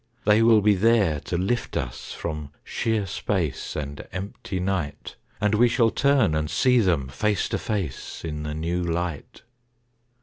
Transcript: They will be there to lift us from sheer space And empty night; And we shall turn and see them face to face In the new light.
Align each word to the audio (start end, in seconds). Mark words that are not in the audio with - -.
They 0.25 0.41
will 0.41 0.61
be 0.61 0.73
there 0.73 1.19
to 1.25 1.37
lift 1.37 1.77
us 1.77 2.11
from 2.11 2.49
sheer 2.63 3.05
space 3.05 3.75
And 3.75 4.07
empty 4.11 4.59
night; 4.59 5.15
And 5.39 5.53
we 5.53 5.69
shall 5.69 5.91
turn 5.91 6.33
and 6.33 6.49
see 6.49 6.79
them 6.79 7.07
face 7.07 7.47
to 7.49 7.59
face 7.59 8.25
In 8.25 8.41
the 8.41 8.55
new 8.55 8.81
light. 8.83 9.43